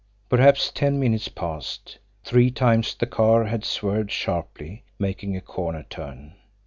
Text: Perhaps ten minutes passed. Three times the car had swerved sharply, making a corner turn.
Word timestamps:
Perhaps 0.29 0.71
ten 0.71 0.99
minutes 0.99 1.27
passed. 1.27 1.99
Three 2.23 2.49
times 2.49 2.95
the 2.95 3.05
car 3.05 3.43
had 3.45 3.63
swerved 3.63 4.09
sharply, 4.09 4.83
making 4.97 5.37
a 5.37 5.41
corner 5.41 5.83
turn. 5.91 6.33